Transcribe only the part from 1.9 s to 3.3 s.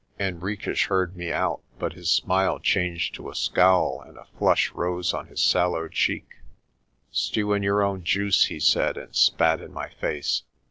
his smile changed to